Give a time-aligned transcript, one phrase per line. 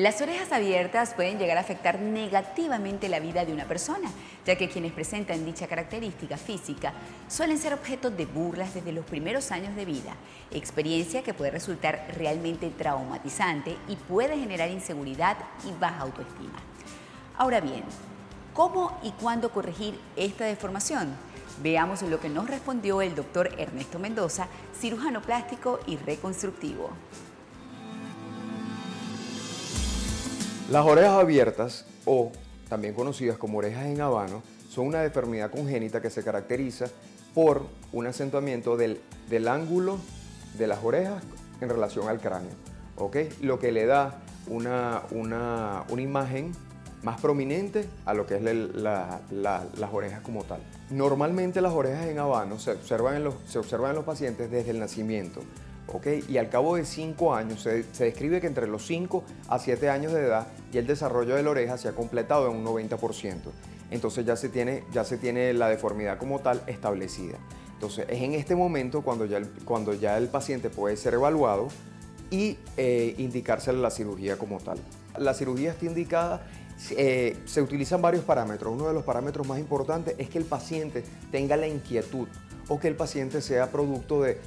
[0.00, 4.10] Las orejas abiertas pueden llegar a afectar negativamente la vida de una persona,
[4.46, 6.94] ya que quienes presentan dicha característica física
[7.28, 10.14] suelen ser objetos de burlas desde los primeros años de vida,
[10.52, 15.36] experiencia que puede resultar realmente traumatizante y puede generar inseguridad
[15.68, 16.58] y baja autoestima.
[17.36, 17.84] Ahora bien,
[18.54, 21.14] ¿cómo y cuándo corregir esta deformación?
[21.62, 24.48] Veamos lo que nos respondió el doctor Ernesto Mendoza,
[24.80, 26.88] cirujano plástico y reconstructivo.
[30.70, 32.30] Las orejas abiertas, o
[32.68, 36.86] también conocidas como orejas en habano, son una deformidad congénita que se caracteriza
[37.34, 39.00] por un acentuamiento del,
[39.48, 39.98] ángulo
[40.56, 41.24] de las orejas
[41.60, 42.52] en relación al cráneo,
[42.98, 43.16] ¿ok?
[43.40, 46.52] Lo que le da una, una, imagen
[47.02, 50.60] más prominente a lo que es las orejas como tal.
[50.88, 54.70] Normalmente las orejas en habano se observan en, los, se observan en los pacientes desde
[54.70, 55.40] el nacimiento.
[56.28, 60.12] Y al cabo de 5 años, se, describe que entre los 5 a 7 años
[60.12, 63.36] de edad y el desarrollo de la oreja se ha completado en un 90%.
[63.90, 67.38] Entonces ya se tiene, ya se tiene la deformidad como tal establecida.
[67.74, 71.68] Entonces es en este momento cuando ya el, cuando ya el paciente puede ser evaluado
[72.30, 73.16] y eh,
[73.74, 74.78] la cirugía como tal.
[75.18, 76.46] La cirugía está indicada
[76.90, 78.72] eh, se utilizan varios parámetros.
[78.72, 82.26] Uno de los parámetros más importantes es que el paciente tenga la inquietud
[82.70, 84.38] o que el paciente sea producto de,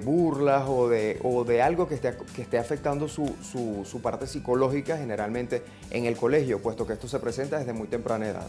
[0.00, 6.86] burlas o de, algo que esté, afectando su, parte psicológica generalmente en el colegio, puesto
[6.86, 8.46] que esto se presenta desde muy temprana edad.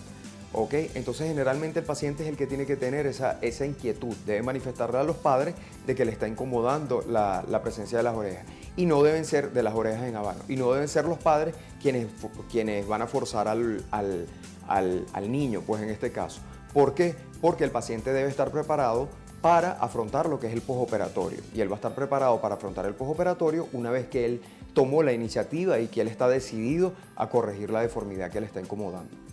[0.53, 0.73] ¿Ok?
[0.95, 5.03] Entonces generalmente el paciente es el que tiene que tener esa, inquietud, debe manifestarle a
[5.03, 5.55] los padres
[5.87, 8.43] de que le está incomodando la, presencia de las orejas.
[8.75, 11.55] Y no deben ser de las orejas en habano, y no deben ser los padres
[11.81, 16.41] quienes, van a forzar al, al niño, pues en este caso.
[16.73, 17.15] ¿Por qué?
[17.41, 19.09] Porque el paciente debe estar preparado
[19.41, 21.39] para afrontar lo que es el postoperatorio.
[21.53, 24.41] Y él va a estar preparado para afrontar el postoperatorio una vez que él
[24.73, 28.61] tomó la iniciativa y que él está decidido a corregir la deformidad que le está
[28.61, 29.30] incomodando.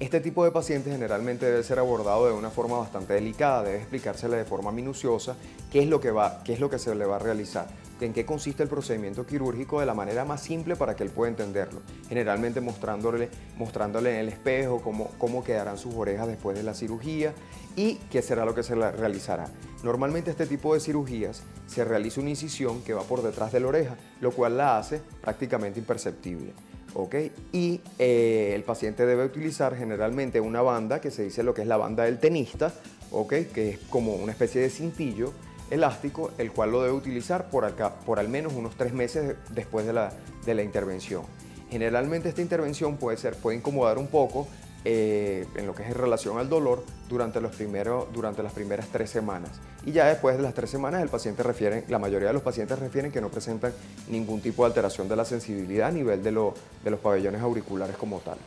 [0.00, 4.38] Este tipo de pacientes generalmente debe ser abordado de una forma bastante delicada, debe explicársele
[4.38, 5.36] de forma minuciosa
[5.70, 7.68] qué es lo que, va, qué es lo que se le va a realizar,
[8.00, 11.28] en qué consiste el procedimiento quirúrgico de la manera más simple para que él pueda
[11.28, 13.28] entenderlo, generalmente mostrándole,
[13.58, 17.34] mostrándole en el espejo cómo, cómo quedarán sus orejas después de la cirugía
[17.76, 19.48] y qué será lo que se le realizará.
[19.82, 23.66] Normalmente este tipo de cirugías se realiza una incisión que va por detrás de la
[23.66, 26.54] oreja, lo cual la hace prácticamente imperceptible.
[27.52, 31.68] Y eh, el paciente debe utilizar generalmente una banda que se dice lo que es
[31.68, 32.72] la banda del tenista,
[33.28, 35.32] Que es como una especie de cintillo
[35.70, 39.86] elástico, el cual lo debe utilizar por, acá, por al menos unos tres meses después
[39.86, 40.12] de la,
[40.44, 41.22] de la intervención.
[41.70, 44.48] Generalmente esta intervención puede, ser, puede incomodar un poco,
[44.84, 47.52] eh, en lo que es en relación al dolor durante, los
[48.12, 49.50] durante las primeras tres semanas.
[49.84, 51.42] Y ya después de las tres semanas el paciente
[51.88, 53.72] la mayoría de los pacientes refieren que no presentan
[54.08, 58.18] ningún tipo de alteración de la sensibilidad a nivel de, de los pabellones auriculares como
[58.20, 58.38] tal.